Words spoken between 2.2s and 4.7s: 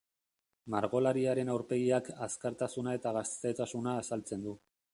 azkartasuna eta gaztetasuna azaltzen du.